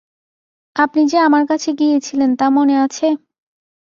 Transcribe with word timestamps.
আপনি 0.75 1.01
যে 1.07 1.17
আমার 1.19 1.43
কাছে 1.47 1.69
গিয়েছিলেন 1.73 2.31
তা 2.35 2.47
মনে 2.49 2.75
আছে? 2.85 3.07